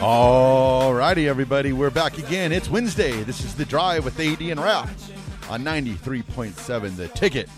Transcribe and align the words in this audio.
All 0.00 0.94
righty, 0.94 1.28
everybody, 1.28 1.74
we're 1.74 1.90
back 1.90 2.16
again. 2.16 2.52
It's 2.52 2.70
Wednesday. 2.70 3.22
This 3.22 3.44
is 3.44 3.54
the 3.54 3.66
drive 3.66 4.04
with 4.04 4.18
AD 4.18 4.40
and 4.40 4.58
Ralph 4.58 5.50
on 5.50 5.62
93.7 5.62 6.96
The 6.96 7.08
Ticket. 7.08 7.50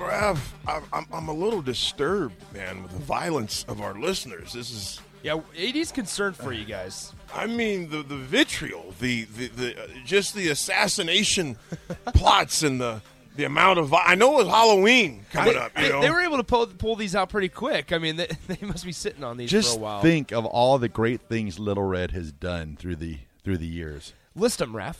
Ralph, 0.00 0.54
I'm, 0.66 0.82
I'm, 0.92 1.06
I'm 1.12 1.28
a 1.28 1.32
little 1.34 1.60
disturbed, 1.60 2.34
man, 2.54 2.82
with 2.82 2.92
the 2.92 2.98
violence 3.00 3.64
of 3.68 3.82
our 3.82 3.92
listeners. 3.94 4.54
This 4.54 4.70
is, 4.70 5.00
Yeah, 5.22 5.40
AD's 5.58 5.92
concerned 5.92 6.36
for 6.36 6.52
you 6.52 6.64
guys. 6.64 7.12
I 7.34 7.46
mean, 7.46 7.90
the, 7.90 8.02
the 8.02 8.16
vitriol, 8.16 8.94
the, 9.00 9.24
the, 9.24 9.48
the 9.48 9.82
uh, 9.82 9.86
just 10.04 10.34
the 10.34 10.48
assassination 10.48 11.56
plots 12.14 12.62
and 12.62 12.80
the 12.80 13.02
the 13.36 13.44
amount 13.44 13.78
of. 13.78 13.92
I 13.94 14.14
know 14.14 14.40
it's 14.40 14.48
Halloween 14.50 15.24
coming 15.32 15.54
They, 15.54 15.58
up. 15.58 15.72
You 15.76 15.82
they- 15.84 15.88
know, 15.90 16.00
they 16.00 16.10
were 16.10 16.20
able 16.20 16.36
to 16.38 16.44
pull, 16.44 16.66
pull 16.66 16.96
these 16.96 17.14
out 17.16 17.28
pretty 17.30 17.48
quick. 17.48 17.92
I 17.92 17.98
mean, 17.98 18.16
they, 18.16 18.28
they 18.46 18.58
must 18.66 18.84
be 18.84 18.92
sitting 18.92 19.24
on 19.24 19.36
these 19.36 19.50
Just 19.50 19.72
for 19.74 19.78
a 19.78 19.82
while. 19.82 20.02
think 20.02 20.32
of 20.32 20.44
all 20.46 20.78
the 20.78 20.88
great 20.88 21.20
things 21.22 21.58
Little 21.58 21.84
Red 21.84 22.10
has 22.12 22.32
done 22.32 22.76
through 22.76 22.96
the 22.96 23.18
through 23.44 23.58
the 23.58 23.66
years. 23.66 24.12
List 24.34 24.58
them, 24.58 24.72
Raph. 24.72 24.96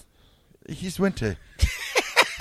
He's 0.69 0.99
went 1.01 1.17
to 1.19 1.37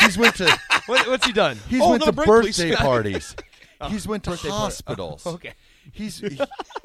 he's 0.01 0.17
went 0.17 0.35
to 0.35 0.45
What, 0.87 1.07
what's 1.07 1.25
he 1.25 1.31
done? 1.31 1.57
he's 1.69 1.81
Oh, 1.81 1.91
went 1.91 2.03
to 2.03 2.09
another 2.09 2.25
break, 2.25 2.43
please. 2.43 2.57
birthday 2.57 2.75
parties. 2.83 3.35
Oh, 3.79 3.89
he's 3.89 4.07
went 4.07 4.23
to 4.25 4.31
hospitals. 4.35 5.23
Oh, 5.25 5.33
okay. 5.33 5.53
He's 5.91 6.19
he- 6.19 6.39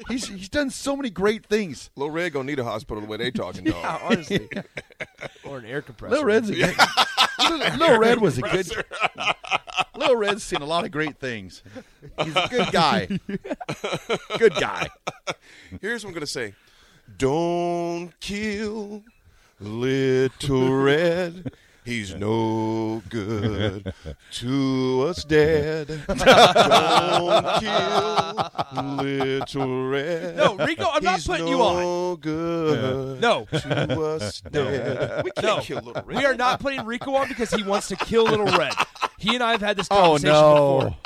he's 0.07 0.27
he's 0.27 0.49
done 0.49 0.69
so 0.69 0.95
many 0.95 1.09
great 1.09 1.45
things. 1.45 1.89
Little 1.95 2.11
Red 2.11 2.33
gonna 2.33 2.45
need 2.45 2.59
a 2.59 2.63
hospital 2.63 3.01
the 3.01 3.07
way 3.07 3.17
they 3.17 3.31
talking, 3.31 3.63
dog. 3.63 3.75
Yeah, 3.75 3.99
honestly. 4.03 4.49
or 5.45 5.59
an 5.59 5.65
air 5.65 5.81
compressor. 5.81 6.11
Little 6.11 6.25
Red's 6.25 6.49
a 6.49 6.55
good, 6.55 6.75
Little, 7.39 7.57
Little 7.77 7.99
Red 7.99 8.19
was 8.21 8.37
a 8.37 8.41
good. 8.41 8.69
Little 9.95 10.15
Red's 10.15 10.43
seen 10.43 10.61
a 10.61 10.65
lot 10.65 10.83
of 10.85 10.91
great 10.91 11.19
things. 11.19 11.63
He's 12.23 12.35
a 12.35 12.47
good 12.49 12.71
guy. 12.71 13.07
Good 14.37 14.55
guy. 14.55 14.89
Here's 15.81 16.03
what 16.03 16.09
I'm 16.09 16.13
gonna 16.15 16.25
say: 16.27 16.53
Don't 17.17 18.11
kill 18.19 19.03
Little 19.59 20.73
Red. 20.73 21.51
He's 21.87 22.13
no 22.15 23.01
good 23.07 23.93
to 24.33 25.05
us 25.07 25.23
dead. 25.23 25.87
Don't 26.07 27.59
kill 27.61 28.83
Little 28.97 29.87
Red. 29.87 30.35
No, 30.35 30.55
Rico, 30.57 30.89
I'm 30.91 31.01
not 31.01 31.15
He's 31.15 31.27
putting 31.27 31.45
no 31.45 31.51
you 31.51 31.61
on. 31.61 32.15
good 32.17 33.21
No. 33.21 33.45
to 33.45 34.01
us 34.03 34.41
dead. 34.51 35.23
We 35.23 35.31
can't 35.31 35.45
No. 35.47 35.59
kill 35.61 35.77
Little 35.77 36.03
Red. 36.03 36.17
We 36.17 36.25
are 36.25 36.35
not 36.35 36.59
putting 36.59 36.83
Rico 36.85 37.15
on 37.15 37.29
because 37.29 37.51
he 37.51 37.63
wants 37.63 37.87
to 37.87 37.95
kill 37.95 38.25
Little 38.25 38.45
Red. 38.57 38.73
He 39.17 39.33
and 39.35 39.41
I 39.43 39.51
have 39.51 39.61
had 39.61 39.77
this 39.77 39.87
Oh 39.89 39.95
conversation 39.95 40.33
no, 40.33 40.79
before. 40.79 40.97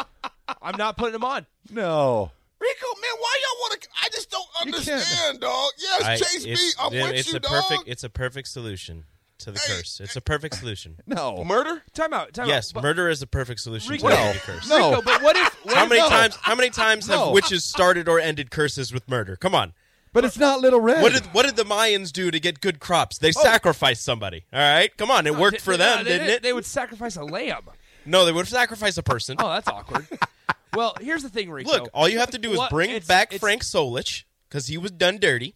I'm 0.64 0.78
not 0.78 0.98
putting 0.98 1.14
him 1.16 1.24
on. 1.24 1.46
no. 1.70 2.32
Rico, 2.60 2.86
man, 3.02 3.12
why 3.20 3.40
y'all 3.42 3.60
want 3.62 3.82
to? 3.82 3.88
I 4.04 4.10
just 4.12 4.30
don't 4.30 4.46
You 4.66 4.72
can't. 4.74 4.88
understand, 4.90 5.40
dog. 5.42 5.72
Yes, 5.80 6.04
I- 6.04 6.16
Chase 6.18 6.44
B, 6.46 6.52
it's, 6.52 6.76
I'm 6.80 6.94
yeah, 6.94 7.04
with 7.06 7.14
it's 7.14 7.32
you, 7.32 7.38
a 7.38 7.40
dog. 7.40 7.52
perfect. 7.52 7.84
It's 7.88 8.04
a 8.04 8.10
perfect 8.10 8.48
solution 8.50 9.06
to 9.44 9.52
the 9.52 9.60
Hey, 9.60 9.78
curse. 9.78 10.00
It's 10.00 10.16
a 10.16 10.22
perfect 10.22 10.56
solution. 10.56 10.98
No. 11.08 11.44
Murder? 11.44 11.82
Time 11.94 12.14
out. 12.14 12.34
Time 12.34 12.48
yes, 12.48 12.70
out. 12.72 12.76
But- 12.76 12.84
murder 12.84 13.10
is 13.10 13.22
a 13.22 13.28
perfect 13.28 13.60
solution 13.62 13.92
Rico- 13.92 14.10
to 14.10 14.16
No. 14.16 14.34
the 14.34 14.40
curse. 14.40 14.70
No. 14.70 14.90
Rico, 14.92 15.02
but 15.02 15.22
what 15.22 15.36
if? 15.36 15.54
What 15.66 15.76
How 15.76 15.84
if- 15.84 15.90
many 15.90 16.02
No. 16.02 16.10
times? 16.10 16.36
How 16.42 16.56
many 16.56 16.70
times 16.70 17.08
have 17.08 17.20
No. 17.20 17.32
witches 17.32 17.64
started 17.64 18.08
or 18.08 18.20
ended 18.20 18.52
curses 18.52 18.92
with 18.94 19.08
murder? 19.10 19.36
Come 19.36 19.54
on. 19.56 19.74
But 20.14 20.26
it's 20.26 20.38
not 20.38 20.60
Little 20.60 20.82
Red. 20.82 21.02
What 21.02 21.14
did 21.14 21.26
what 21.34 21.46
did 21.46 21.56
the 21.56 21.64
Mayans 21.64 22.12
do 22.12 22.32
to 22.32 22.40
get 22.40 22.60
good 22.60 22.80
crops? 22.82 23.18
They 23.18 23.30
oh. 23.30 23.42
sacrificed 23.44 24.04
somebody. 24.04 24.44
All 24.52 24.60
right, 24.60 24.96
come 24.98 25.10
on. 25.10 25.26
It 25.26 25.36
worked 25.38 25.54
They- 25.54 25.60
for 25.60 25.72
they- 25.78 25.86
them, 25.86 26.04
they, 26.04 26.10
didn't 26.12 26.28
it? 26.30 26.44
They 26.44 26.52
would 26.54 26.66
sacrifice 26.66 27.16
a 27.16 27.24
lamb. 27.24 27.70
no, 28.06 28.26
they 28.26 28.32
would 28.34 28.48
sacrifice 28.48 28.98
a 28.98 29.04
person. 29.04 29.38
Oh, 29.40 29.48
that's 29.50 29.68
awkward. 29.70 30.08
well, 30.74 30.96
here's 31.00 31.24
the 31.24 31.30
thing, 31.30 31.50
Rico. 31.50 31.72
Look, 31.72 31.90
all 31.94 32.10
you 32.10 32.20
have 32.20 32.32
to 32.32 32.38
do 32.38 32.52
is 32.52 32.58
What- 32.58 32.70
bring 32.72 32.90
it's- 32.90 33.08
back 33.08 33.28
it's- 33.28 33.40
Frank 33.40 33.64
Solich 33.64 34.24
because 34.50 34.68
he 34.68 34.78
was 34.78 34.92
done 34.92 35.18
dirty. 35.18 35.56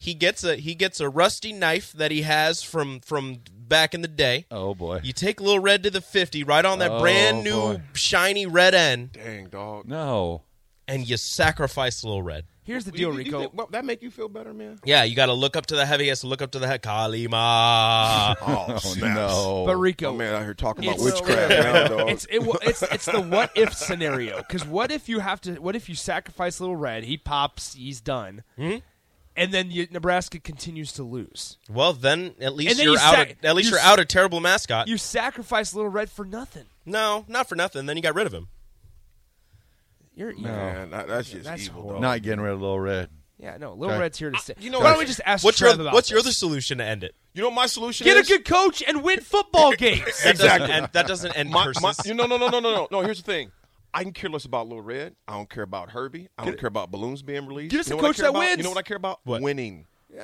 He 0.00 0.14
gets 0.14 0.44
a 0.44 0.56
he 0.56 0.74
gets 0.74 1.00
a 1.00 1.08
rusty 1.08 1.52
knife 1.52 1.92
that 1.92 2.10
he 2.12 2.22
has 2.22 2.62
from 2.62 3.00
from 3.00 3.38
back 3.52 3.94
in 3.94 4.00
the 4.02 4.08
day. 4.08 4.46
Oh 4.50 4.74
boy. 4.74 5.00
You 5.02 5.12
take 5.12 5.40
Little 5.40 5.58
Red 5.60 5.82
to 5.82 5.90
the 5.90 6.00
fifty, 6.00 6.44
right 6.44 6.64
on 6.64 6.78
that 6.78 6.90
Oh, 6.92 7.00
brand 7.00 7.42
new 7.44 7.50
boy. 7.74 7.82
shiny 7.94 8.46
red 8.46 8.74
end, 8.74 9.12
Dang, 9.12 9.46
dog. 9.48 9.86
No. 9.88 10.42
and 10.86 11.08
you 11.08 11.16
sacrifice 11.16 12.04
Little 12.04 12.22
Red. 12.22 12.44
Here's 12.62 12.84
the 12.84 12.92
deal, 12.92 13.08
you- 13.08 13.18
you 13.20 13.24
Rico. 13.24 13.40
think- 13.40 13.54
well, 13.54 13.66
that 13.72 13.84
make 13.86 14.02
you 14.02 14.10
feel 14.10 14.28
better, 14.28 14.52
man? 14.52 14.78
Yeah, 14.84 15.02
you 15.02 15.16
got 15.16 15.26
to 15.26 15.32
look 15.32 15.56
up 15.56 15.64
to 15.66 15.74
the 15.74 15.86
heavy. 15.86 16.04
He 16.04 16.08
has 16.10 16.20
to 16.20 16.26
look 16.26 16.42
up 16.42 16.50
to 16.50 16.58
the 16.58 16.66
head. 16.68 16.82
Kalima. 16.82 18.36
Oh, 18.40 18.78
Oh 18.84 18.94
no. 19.00 19.64
But 19.66 19.76
Rico, 19.78 20.08
Oh, 20.10 20.12
man, 20.14 20.34
I 20.34 20.42
heard 20.42 20.58
talking 20.58 20.86
about 20.86 21.00
witchcraft 21.00 21.50
now, 21.50 21.88
dog. 21.96 22.08
it's 22.10 22.24
it, 22.26 22.40
it's 22.62 22.82
it's 22.82 23.06
the 23.06 23.20
what 23.20 23.50
if 23.56 23.72
scenario. 23.74 24.36
Because 24.38 24.64
what 24.66 24.90
if 24.92 25.08
you 25.08 25.18
have 25.20 25.40
to? 25.42 25.54
What 25.56 25.76
if 25.76 25.88
you 25.88 25.94
sacrifice 25.94 26.60
Little 26.60 26.76
Red? 26.76 27.04
He 27.04 27.16
pops. 27.16 27.74
He's 27.74 28.00
done. 28.00 28.42
Hmm? 28.56 28.76
And 29.38 29.52
then 29.52 29.70
you, 29.70 29.86
Nebraska 29.90 30.38
continues 30.40 30.92
to 30.94 31.02
lose. 31.02 31.56
well, 31.70 31.92
then 31.92 32.34
at 32.40 32.54
least 32.54 32.76
then 32.76 32.84
you're 32.84 32.94
you 32.94 33.00
out. 33.00 33.14
sac- 33.14 33.36
a, 33.42 33.46
at 33.46 33.54
least 33.56 33.70
you 33.70 33.76
you're 33.76 33.84
out 33.84 33.98
a 34.00 34.04
terrible 34.04 34.40
mascot. 34.40 34.88
You 34.88 34.98
sacrifice 34.98 35.72
Little 35.74 35.90
Red 35.90 36.10
for 36.10 36.24
nothing. 36.24 36.64
no, 36.84 37.24
not 37.28 37.48
for 37.48 37.54
nothing. 37.56 37.86
Then 37.86 37.96
you 37.96 38.02
got 38.02 38.14
rid 38.14 38.26
of 38.26 38.34
him. 38.34 38.48
You're 40.14 40.30
evil. 40.32 40.42
Man, 40.44 40.90
that- 40.90 41.06
that's 41.08 41.30
just 41.30 41.44
That's 41.44 41.64
evil, 41.66 41.82
horrible. 41.82 42.00
Not 42.02 42.22
getting 42.22 42.40
rid 42.40 42.52
of 42.52 42.60
Little 42.60 42.80
Red. 42.80 43.10
Yeah, 43.40 43.56
no. 43.56 43.72
Little 43.74 43.94
Okay. 43.94 44.00
Red's 44.00 44.18
here 44.18 44.30
to 44.32 44.38
stay. 44.38 44.54
you 44.58 44.68
know 44.70 44.80
Why 44.80 44.90
don't 44.90 44.98
we 44.98 45.04
just 45.04 45.20
ask 45.24 45.44
What's 45.44 45.58
Trev 45.58 45.74
your 45.76 45.82
about 45.82 45.94
What's 45.94 46.10
your 46.10 46.18
other 46.18 46.32
solution 46.32 46.78
to 46.78 46.84
end 46.84 47.04
it? 47.04 47.14
You 47.34 47.42
know 47.42 47.50
what 47.50 47.54
my 47.54 47.66
solution 47.66 48.04
Get 48.04 48.16
a 48.16 48.26
good 48.28 48.44
coach 48.44 48.82
and 48.84 49.04
win 49.04 49.20
football 49.20 49.70
games. 49.78 50.00
That 50.24 50.36
doesn't 50.38 50.46
Exactly. 50.46 50.72
end, 50.72 50.88
that 50.92 51.06
doesn't 51.06 51.36
end 51.38 51.50
My, 51.50 51.66
curses. 51.66 51.82
my, 51.84 51.92
you 52.04 52.14
know, 52.14 52.26
no, 52.26 52.36
no, 52.36 52.48
no, 52.48 52.58
no, 52.58 52.72
no, 52.74 52.88
no. 52.90 53.00
Here's 53.02 53.22
the 53.22 53.32
thing. 53.32 53.52
I 53.94 54.02
can 54.02 54.12
care 54.12 54.28
less 54.30 54.44
about 54.44 54.68
Little 54.68 54.82
Red. 54.82 55.16
I 55.26 55.34
don't 55.34 55.48
care 55.48 55.62
about 55.62 55.90
Herbie. 55.90 56.28
I 56.38 56.44
don't 56.44 56.58
care 56.58 56.68
about 56.68 56.90
balloons 56.90 57.22
being 57.22 57.46
released. 57.46 57.70
Get 57.72 57.80
us 57.80 57.88
you 57.88 57.94
know 57.96 58.00
a 58.00 58.02
coach 58.02 58.18
that 58.18 58.28
about? 58.30 58.38
wins. 58.40 58.56
You 58.58 58.62
know 58.64 58.68
what 58.70 58.78
I 58.78 58.82
care 58.82 58.96
about? 58.98 59.20
What? 59.24 59.40
Winning. 59.42 59.86
Do 60.10 60.16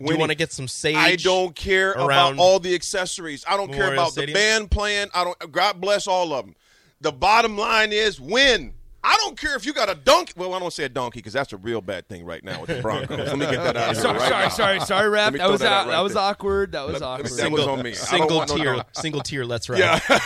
you 0.00 0.18
want 0.18 0.30
to 0.30 0.36
get 0.36 0.52
some 0.52 0.66
sage? 0.68 0.96
I 0.96 1.16
don't 1.16 1.54
care 1.54 1.92
about 1.92 2.38
all 2.38 2.58
the 2.58 2.74
accessories. 2.74 3.44
I 3.48 3.56
don't 3.56 3.72
care 3.72 3.92
about 3.92 4.12
Stadium? 4.12 4.34
the 4.34 4.38
band 4.40 4.70
playing. 4.70 5.08
I 5.14 5.24
don't. 5.24 5.52
God 5.52 5.80
bless 5.80 6.06
all 6.06 6.32
of 6.32 6.46
them. 6.46 6.54
The 7.00 7.12
bottom 7.12 7.56
line 7.56 7.92
is 7.92 8.20
win. 8.20 8.74
I 9.04 9.16
don't 9.24 9.38
care 9.38 9.54
if 9.54 9.64
you 9.64 9.72
got 9.72 9.88
a 9.88 9.94
donkey. 9.94 10.32
Well, 10.36 10.52
I 10.54 10.58
don't 10.58 10.72
say 10.72 10.84
a 10.84 10.88
donkey 10.88 11.20
because 11.20 11.32
that's 11.32 11.52
a 11.52 11.56
real 11.56 11.80
bad 11.80 12.08
thing 12.08 12.24
right 12.24 12.42
now 12.42 12.60
with 12.60 12.68
the 12.70 12.82
Broncos. 12.82 13.16
Let 13.16 13.38
me 13.38 13.46
get 13.46 13.62
that 13.62 13.76
out 13.76 13.90
of 13.90 13.96
here 13.96 14.02
sorry, 14.02 14.18
right 14.18 14.28
sorry, 14.28 14.42
now. 14.42 14.48
sorry, 14.48 14.80
sorry, 14.80 15.08
Let 15.08 15.12
Rap. 15.12 15.32
That 15.34 15.50
was 15.50 15.60
that 15.60 15.66
out 15.66 15.72
out- 15.72 15.86
right 15.86 15.92
that 15.92 16.00
was 16.02 16.14
there. 16.14 16.22
awkward. 16.24 16.72
That 16.72 16.86
was 16.86 16.92
Let- 16.94 17.02
awkward. 17.02 17.30
that 17.30 17.50
was 17.52 17.66
on 17.66 17.82
me. 17.82 17.94
Single 17.94 18.36
want 18.36 18.50
no 18.50 18.56
tier, 18.56 18.84
single 18.92 19.20
tier. 19.22 19.44
Let's 19.44 19.68
rap. 19.70 20.02
Yeah. 20.08 20.18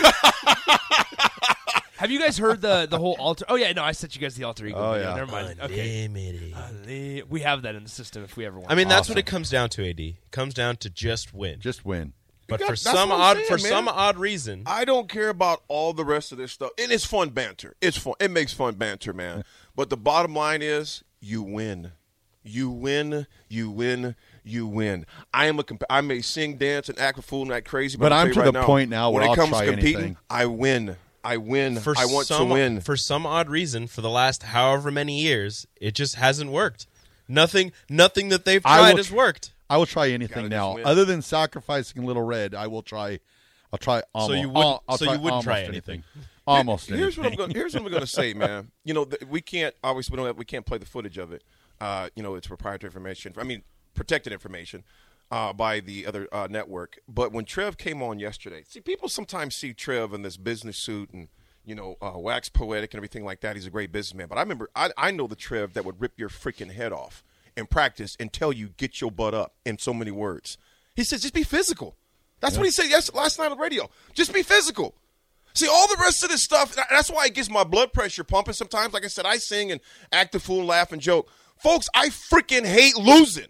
Have 2.03 2.11
you 2.11 2.19
guys 2.19 2.37
heard 2.37 2.61
the 2.61 2.87
the 2.91 2.99
whole 2.99 3.15
alter? 3.17 3.45
Oh 3.49 3.55
yeah, 3.55 3.71
no, 3.73 3.85
I 3.85 3.93
sent 3.93 4.17
you 4.17 4.21
guys 4.21 4.35
the 4.35 4.43
alter 4.43 4.67
ego. 4.67 4.77
Oh, 4.77 4.93
video. 4.95 5.09
yeah. 5.11 5.15
never 5.15 5.31
mind. 5.31 5.61
Okay, 5.63 6.05
Unlimited. 6.05 7.31
We 7.31 7.43
have 7.43 7.63
that 7.63 7.77
in 7.77 7.85
the 7.85 7.89
system 7.89 8.25
if 8.25 8.37
we 8.37 8.45
ever 8.45 8.59
want. 8.59 8.73
I 8.73 8.75
mean, 8.75 8.89
that's 8.89 9.03
Awesome. 9.03 9.13
what 9.15 9.19
it 9.21 9.27
comes 9.27 9.51
down 9.51 9.69
to. 9.71 9.89
Ad 9.89 10.01
it 10.01 10.17
comes 10.33 10.53
down 10.53 10.79
to 10.79 10.91
just 10.91 11.33
win. 11.33 11.61
Just 11.61 11.85
win. 11.85 12.13
but 12.49 12.59
got- 12.59 12.67
for 12.67 12.73
that's 12.73 12.83
some 12.83 13.11
what 13.11 13.15
I'm 13.15 13.21
odd 13.23 13.37
saying, 13.37 13.47
for 13.47 13.53
man. 13.59 13.71
some 13.71 13.87
odd 13.89 14.19
reason, 14.19 14.65
I 14.67 14.85
don't 14.85 15.09
care 15.09 15.29
about 15.29 15.63
all 15.69 15.93
the 15.93 16.05
rest 16.05 16.33
of 16.33 16.39
this 16.39 16.51
stuff. 16.51 16.71
And 16.77 16.91
it's 16.91 17.05
fun 17.05 17.29
banter. 17.31 17.77
It's 17.81 17.97
fun. 17.97 18.15
It 18.19 18.33
makes 18.33 18.53
fun 18.53 18.75
banter, 18.75 19.13
man. 19.13 19.45
But 19.77 19.89
the 19.89 19.97
bottom 19.97 20.35
line 20.35 20.61
is, 20.61 21.05
you 21.21 21.41
win. 21.43 21.93
You 22.43 22.69
win, 22.69 23.29
you 23.49 23.71
win, 23.71 24.17
you 24.43 24.67
win. 24.67 25.07
I 25.33 25.47
am 25.47 25.61
a 25.61 25.63
comp- 25.65 25.85
I 25.89 26.01
may 26.01 26.21
sing, 26.21 26.57
dance, 26.57 26.89
and 26.89 26.99
act 26.99 27.19
a 27.21 27.23
fool 27.23 27.43
and 27.43 27.53
act 27.53 27.69
crazy, 27.69 27.97
but, 27.97 28.07
But 28.07 28.13
I'll 28.13 28.27
I'm 28.27 28.33
tell 28.35 28.45
you 28.47 28.53
to 28.53 28.59
right 28.59 28.61
the 28.63 28.67
point 28.67 28.91
now 28.91 29.11
when 29.11 29.21
where 29.21 29.27
it 29.27 29.31
I'll 29.31 29.37
comes 29.37 29.51
try 29.51 29.65
to 29.67 29.71
competing, 29.71 29.97
anything. 29.97 30.17
I 30.29 30.47
win. 30.47 30.97
I 31.25 31.37
win. 31.37 31.79
For 31.79 31.95
I 31.97 32.05
want 32.07 32.27
some, 32.27 32.49
to 32.49 32.55
win. 32.55 32.81
For 32.81 32.97
some 32.97 33.27
odd 33.27 33.49
reason, 33.49 33.87
for 33.87 34.01
the 34.01 34.11
last 34.11 34.43
however 34.45 34.91
many 34.91 35.21
years, 35.21 35.67
it 35.81 35.95
just 35.95 36.17
hasn't 36.17 36.51
worked. 36.51 36.87
Nothing, 37.29 37.73
nothing 37.89 38.29
that 38.31 38.45
they've 38.45 38.63
tried 38.63 38.91
will 38.91 38.97
has 38.97 39.07
tr- 39.09 39.15
worked. 39.17 39.53
I 39.71 39.77
will 39.77 39.87
try 39.87 40.11
anything 40.11 40.49
now, 40.49 40.77
other 40.79 41.05
than 41.05 41.23
sacrificing 41.23 42.05
Little 42.05 42.25
Red. 42.25 42.55
I 42.55 42.67
will 42.67 42.83
try. 42.83 43.21
I'll 43.73 43.79
try. 43.79 44.03
Almost, 44.15 44.41
you 44.41 44.49
wouldn't- 44.49 44.65
I'll, 44.67 44.83
I'll 44.89 44.99
so 44.99 45.05
try 45.07 45.15
you 45.15 45.21
wouldn't 45.21 45.45
try 45.45 45.61
almost 45.61 45.69
anything. 45.69 46.05
Almost 46.47 46.89
Here's 46.89 47.17
what 47.17 47.23
I'm 47.23 47.27
anything. 47.29 47.39
going. 47.39 47.51
Here's 47.55 47.75
what 47.75 47.83
I'm 47.85 47.89
going 47.89 48.01
to 48.01 48.07
say, 48.07 48.35
man. 48.35 48.73
You 48.85 48.95
know, 48.95 49.05
th- 49.05 49.23
we 49.31 49.41
can't 49.41 49.75
obviously 49.83 50.13
we 50.13 50.17
don't 50.19 50.27
have, 50.27 50.37
we 50.37 50.45
can't 50.45 50.67
play 50.67 50.79
the 50.79 50.87
footage 50.87 51.17
of 51.17 51.33
it. 51.33 51.43
Uh, 51.81 52.09
you 52.17 52.23
know, 52.23 52.35
it's 52.35 52.47
proprietary 52.49 52.89
information. 52.89 53.33
I 53.39 53.45
mean, 53.45 53.63
protected 53.95 54.33
information 54.33 54.83
uh, 55.33 55.53
by 55.53 55.81
the 55.81 56.07
other 56.07 56.29
uh, 56.31 56.47
network. 56.49 56.99
But 57.09 57.33
when 57.33 57.45
Trev 57.47 57.79
came 57.79 58.03
on 58.03 58.21
yesterday, 58.21 58.63
see, 58.69 58.81
people 58.81 59.09
sometimes 59.09 59.57
see 59.57 59.73
Trev 59.73 60.13
in 60.13 60.23
this 60.23 60.37
business 60.37 60.77
suit 60.77 61.11
and 61.11 61.29
you 61.65 61.75
know, 61.75 61.97
uh, 62.03 62.19
wax 62.19 62.49
poetic 62.49 62.93
and 62.93 62.99
everything 62.99 63.25
like 63.25 63.41
that. 63.41 63.57
He's 63.57 63.67
a 63.67 63.71
great 63.71 63.93
businessman. 63.93 64.27
But 64.29 64.37
I 64.37 64.43
remember, 64.43 64.69
I, 64.75 64.91
I 64.97 65.11
know 65.11 65.27
the 65.27 65.37
Trev 65.37 65.75
that 65.75 65.85
would 65.85 66.01
rip 66.01 66.19
your 66.19 66.29
freaking 66.29 66.73
head 66.73 66.93
off 66.93 67.25
in 67.57 67.67
practice 67.67 68.17
and 68.19 68.33
tell 68.33 68.53
you 68.53 68.71
get 68.71 69.01
your 69.01 69.11
butt 69.11 69.35
up 69.35 69.55
in 69.65 69.79
so 69.79 69.95
many 69.95 70.11
words. 70.11 70.59
He 70.95 71.05
says 71.05 71.23
just 71.23 71.35
be 71.35 71.45
physical. 71.45 71.97
That's 72.41 72.57
what 72.57 72.67
he 72.67 72.73
said 72.73 72.87
yes 72.89 73.13
last 73.15 73.39
night 73.39 73.51
on 73.51 73.57
the 73.57 73.63
radio. 73.63 73.89
Just 74.13 74.35
be 74.35 74.43
physical. 74.43 74.97
See, 75.55 75.69
all 75.69 75.87
the 75.87 75.99
rest 76.01 76.25
of 76.25 76.31
this 76.31 76.43
stuff, 76.43 76.75
that's 76.91 77.11
why 77.11 77.27
it 77.27 77.35
gets 77.35 77.51
my 77.51 77.63
blood 77.63 77.93
pressure 77.93 78.25
pumping 78.25 78.55
sometimes. 78.55 78.93
Like 78.93 79.05
I 79.05 79.09
said, 79.09 79.27
I 79.27 79.37
sing 79.37 79.71
and 79.71 79.81
act 80.11 80.35
a 80.35 80.41
fool 80.41 80.61
and 80.61 80.69
laugh 80.69 80.93
and 80.93 81.01
joke. 81.01 81.31
Folks, 81.57 81.89
I 81.95 82.09
freaking 82.09 82.67
hate 82.67 82.97
losing. 82.97 83.47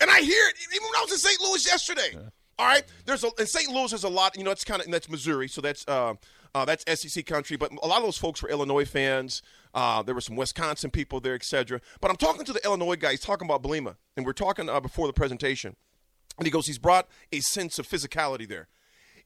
And 0.00 0.10
I 0.10 0.20
hear 0.20 0.48
it 0.48 0.56
even 0.62 0.86
when 0.86 0.96
I 0.96 1.02
was 1.02 1.12
in 1.12 1.18
St. 1.18 1.40
Louis 1.40 1.66
yesterday. 1.66 2.18
All 2.58 2.66
right, 2.66 2.84
there's 3.06 3.24
a 3.24 3.30
in 3.38 3.46
St. 3.46 3.70
Louis. 3.70 3.90
There's 3.90 4.04
a 4.04 4.08
lot. 4.08 4.36
You 4.36 4.44
know, 4.44 4.50
it's 4.50 4.64
kind 4.64 4.82
of 4.82 4.90
that's 4.90 5.08
Missouri, 5.08 5.48
so 5.48 5.60
that's 5.62 5.82
uh, 5.88 6.14
uh, 6.54 6.64
that's 6.66 6.84
SEC 7.00 7.24
country. 7.24 7.56
But 7.56 7.72
a 7.82 7.86
lot 7.86 7.98
of 7.98 8.04
those 8.04 8.18
folks 8.18 8.42
were 8.42 8.50
Illinois 8.50 8.84
fans. 8.84 9.40
Uh, 9.72 10.02
there 10.02 10.14
were 10.14 10.20
some 10.20 10.36
Wisconsin 10.36 10.90
people 10.90 11.20
there, 11.20 11.34
etc. 11.34 11.80
But 12.00 12.10
I'm 12.10 12.18
talking 12.18 12.44
to 12.44 12.52
the 12.52 12.62
Illinois 12.64 12.96
guy. 12.96 13.12
He's 13.12 13.20
talking 13.20 13.46
about 13.46 13.62
Bielema, 13.62 13.96
and 14.16 14.26
we're 14.26 14.34
talking 14.34 14.68
uh, 14.68 14.80
before 14.80 15.06
the 15.06 15.14
presentation. 15.14 15.76
And 16.38 16.46
he 16.46 16.50
goes, 16.50 16.66
he's 16.66 16.78
brought 16.78 17.08
a 17.32 17.40
sense 17.40 17.78
of 17.78 17.86
physicality 17.86 18.48
there. 18.48 18.68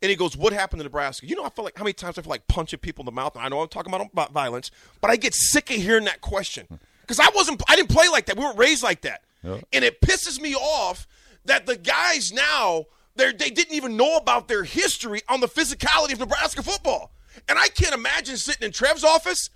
And 0.03 0.11
he 0.11 0.17
goes, 0.17 0.37
what 0.37 0.53
happened 0.53 0.81
to 0.81 0.85
Nebraska? 0.85 1.27
You 1.27 1.37
know, 1.37 1.45
I 1.45 1.49
feel 1.49 1.65
like 1.65 1.79
how 1.79 1.85
many 1.85 1.93
times 1.93 2.19
I 2.19 2.23
feel 2.23 2.31
like 2.31 2.47
punching 2.47 2.81
people 2.81 3.03
in 3.03 3.07
the 3.07 3.13
mouth. 3.13 3.37
And 3.37 3.45
I 3.45 3.49
know 3.49 3.61
I'm 3.63 3.69
talking 3.69 3.93
about, 3.93 4.09
about 4.13 4.33
violence, 4.33 4.71
but 5.01 5.11
I 5.11 5.17
get 5.17 5.35
sick 5.35 5.71
of 5.71 5.77
hearing 5.77 6.05
that 6.05 6.21
question 6.21 6.67
because 7.01 7.21
I 7.21 7.29
wasn't, 7.35 7.63
I 7.69 7.77
didn't 7.77 7.91
play 7.91 8.09
like 8.09 8.27
that. 8.27 8.37
We 8.37 8.45
weren't 8.45 8.59
raised 8.59 8.83
like 8.83 9.03
that, 9.03 9.23
and 9.45 9.85
it 9.85 10.01
pisses 10.01 10.41
me 10.41 10.55
off 10.55 11.07
that 11.45 11.67
the 11.67 11.77
guys 11.77 12.33
now 12.33 12.87
they 13.17 13.33
they 13.33 13.51
didn't 13.51 13.75
even 13.75 13.97
know 13.97 14.17
about 14.17 14.49
their 14.49 14.65
history 14.65 15.21
on 15.29 15.41
the 15.41 15.49
physicality 15.49 16.13
of 16.13 16.21
Nebraska 16.21 16.63
football. 16.63 17.13
And 17.49 17.59
I 17.59 17.69
can't 17.69 17.95
imagine 17.95 18.37
sitting 18.37 18.65
in 18.65 18.73
Trev's 18.73 19.05
office 19.05 19.51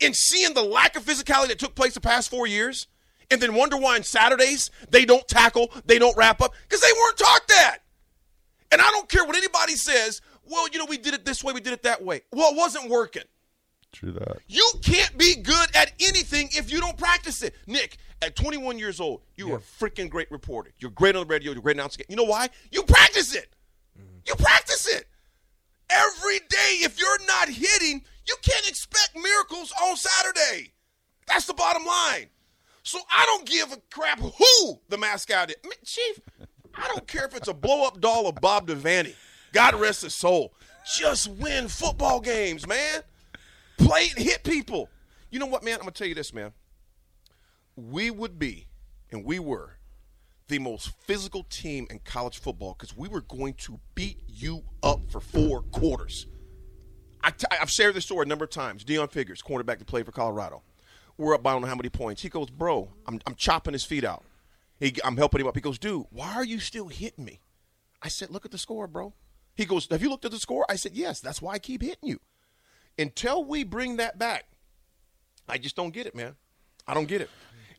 and 0.00 0.14
seeing 0.14 0.54
the 0.54 0.62
lack 0.62 0.96
of 0.96 1.04
physicality 1.04 1.48
that 1.48 1.58
took 1.58 1.74
place 1.74 1.94
the 1.94 2.00
past 2.00 2.30
four 2.30 2.46
years, 2.46 2.86
and 3.30 3.40
then 3.40 3.54
wonder 3.54 3.76
why 3.76 3.96
on 3.96 4.02
Saturdays 4.02 4.70
they 4.90 5.04
don't 5.04 5.26
tackle, 5.28 5.70
they 5.84 5.98
don't 5.98 6.16
wrap 6.16 6.40
up, 6.40 6.54
because 6.62 6.80
they 6.80 6.92
weren't 6.92 7.18
taught 7.18 7.48
that. 7.48 7.78
And 8.70 8.80
I 8.80 8.88
don't 8.90 9.08
care 9.08 9.24
what 9.24 9.36
anybody 9.36 9.74
says. 9.74 10.20
Well, 10.44 10.66
you 10.72 10.78
know, 10.78 10.86
we 10.86 10.96
did 10.96 11.14
it 11.14 11.24
this 11.24 11.44
way, 11.44 11.52
we 11.52 11.60
did 11.60 11.72
it 11.72 11.82
that 11.82 12.02
way. 12.02 12.22
Well, 12.32 12.52
it 12.52 12.56
wasn't 12.56 12.90
working. 12.90 13.24
True 13.92 14.12
that. 14.12 14.38
You 14.48 14.66
can't 14.82 15.16
be 15.18 15.36
good 15.36 15.68
at 15.76 15.92
anything 16.00 16.48
if 16.52 16.72
you 16.72 16.80
don't 16.80 16.96
practice 16.96 17.42
it. 17.42 17.54
Nick, 17.66 17.98
at 18.22 18.36
21 18.36 18.78
years 18.78 19.00
old, 19.00 19.22
you 19.36 19.52
are 19.52 19.56
a 19.56 19.60
freaking 19.60 20.08
great 20.08 20.30
reporter. 20.30 20.70
You're 20.78 20.92
great 20.92 21.16
on 21.16 21.26
the 21.26 21.32
radio. 21.32 21.52
You're 21.52 21.60
great 21.60 21.76
announcer. 21.76 22.02
You 22.08 22.16
know 22.16 22.24
why? 22.24 22.48
You 22.70 22.84
practice 22.84 23.34
it. 23.34 23.54
Mm-hmm. 23.98 24.18
You 24.26 24.34
practice 24.36 24.86
it 24.86 25.06
every 25.90 26.38
day. 26.38 26.78
If 26.80 26.98
you're 26.98 27.26
not 27.26 27.48
hitting, 27.48 28.02
you 28.26 28.36
can't 28.42 28.68
expect 28.68 29.10
miracles 29.20 29.72
on 29.82 29.96
Saturday. 29.96 30.72
That's 31.26 31.46
the 31.46 31.54
bottom 31.54 31.84
line. 31.84 32.26
So 32.84 33.00
I 33.10 33.24
don't 33.26 33.46
give 33.46 33.72
a 33.72 33.76
crap 33.92 34.20
who 34.20 34.80
the 34.88 34.98
mascot 34.98 35.50
is. 35.50 35.56
I 35.64 35.68
mean, 35.68 35.78
Chief, 35.84 36.20
I 36.74 36.88
don't 36.88 37.06
care 37.06 37.26
if 37.26 37.34
it's 37.36 37.48
a 37.48 37.54
blow 37.54 37.86
up 37.86 38.00
doll 38.00 38.28
of 38.28 38.36
Bob 38.36 38.68
Devaney. 38.68 39.14
God 39.52 39.74
rest 39.74 40.02
his 40.02 40.14
soul. 40.14 40.54
Just 40.96 41.28
win 41.28 41.68
football 41.68 42.20
games, 42.20 42.66
man. 42.66 43.02
Play 43.78 44.08
and 44.16 44.18
hit 44.18 44.42
people. 44.42 44.88
You 45.30 45.38
know 45.38 45.46
what, 45.46 45.62
man? 45.62 45.74
I'm 45.74 45.80
going 45.80 45.92
to 45.92 45.98
tell 45.98 46.08
you 46.08 46.14
this, 46.14 46.34
man. 46.34 46.52
We 47.90 48.10
would 48.10 48.38
be, 48.38 48.66
and 49.10 49.24
we 49.24 49.38
were, 49.38 49.78
the 50.48 50.58
most 50.58 50.92
physical 51.00 51.44
team 51.44 51.86
in 51.90 51.98
college 52.00 52.38
football 52.38 52.76
because 52.78 52.96
we 52.96 53.08
were 53.08 53.22
going 53.22 53.54
to 53.54 53.80
beat 53.94 54.20
you 54.28 54.62
up 54.82 55.00
for 55.10 55.20
four 55.20 55.62
quarters. 55.62 56.26
I 57.24 57.30
t- 57.30 57.46
I've 57.50 57.70
shared 57.70 57.94
this 57.94 58.04
story 58.04 58.24
a 58.24 58.28
number 58.28 58.44
of 58.44 58.50
times. 58.50 58.84
Deon 58.84 59.10
Figures, 59.10 59.42
cornerback 59.42 59.78
to 59.78 59.84
play 59.84 60.02
for 60.02 60.12
Colorado. 60.12 60.62
We're 61.16 61.34
up 61.34 61.42
by 61.42 61.50
I 61.50 61.52
don't 61.54 61.62
know 61.62 61.68
how 61.68 61.74
many 61.74 61.88
points. 61.88 62.22
He 62.22 62.28
goes, 62.28 62.50
bro, 62.50 62.90
I'm, 63.06 63.20
I'm 63.26 63.34
chopping 63.34 63.72
his 63.72 63.84
feet 63.84 64.04
out. 64.04 64.24
He, 64.78 64.94
I'm 65.04 65.16
helping 65.16 65.40
him 65.40 65.46
up. 65.46 65.54
He 65.54 65.60
goes, 65.60 65.78
dude, 65.78 66.06
why 66.10 66.34
are 66.34 66.44
you 66.44 66.58
still 66.58 66.88
hitting 66.88 67.24
me? 67.24 67.40
I 68.02 68.08
said, 68.08 68.30
look 68.30 68.44
at 68.44 68.50
the 68.50 68.58
score, 68.58 68.86
bro. 68.86 69.14
He 69.54 69.64
goes, 69.64 69.86
have 69.90 70.02
you 70.02 70.10
looked 70.10 70.24
at 70.24 70.30
the 70.30 70.38
score? 70.38 70.66
I 70.68 70.76
said, 70.76 70.92
yes. 70.94 71.20
That's 71.20 71.40
why 71.40 71.54
I 71.54 71.58
keep 71.58 71.82
hitting 71.82 72.08
you. 72.08 72.20
Until 72.98 73.44
we 73.44 73.64
bring 73.64 73.96
that 73.96 74.18
back, 74.18 74.46
I 75.48 75.58
just 75.58 75.76
don't 75.76 75.94
get 75.94 76.06
it, 76.06 76.14
man. 76.14 76.36
I 76.86 76.94
don't 76.94 77.06
get 77.08 77.20
it. 77.20 77.30